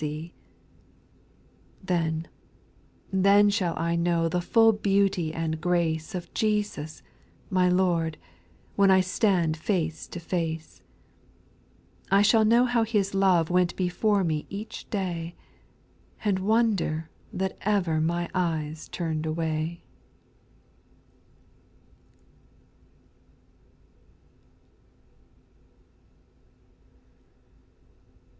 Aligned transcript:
Then, 1.83 2.27
then 3.13 3.51
shall 3.51 3.77
I 3.77 3.95
know 3.95 4.27
The 4.27 4.41
full 4.41 4.71
beauty 4.71 5.31
and 5.31 5.61
grace 5.61 6.15
Of 6.15 6.33
Jesus, 6.33 7.03
my 7.51 7.69
Lord, 7.69 8.17
When 8.75 8.89
I 8.89 9.01
stand 9.01 9.55
face 9.55 10.07
to 10.07 10.19
face: 10.19 10.81
I 12.09 12.23
shall 12.23 12.43
know 12.45 12.65
how 12.65 12.81
His 12.81 13.13
love 13.13 13.51
Went 13.51 13.75
before 13.75 14.23
me 14.23 14.47
each 14.49 14.89
day, 14.89 15.35
And 16.25 16.39
wonder 16.39 17.11
that 17.31 17.55
ever 17.61 18.01
My 18.01 18.27
eyes 18.33 18.87
turned 18.89 19.27
away. 19.27 19.83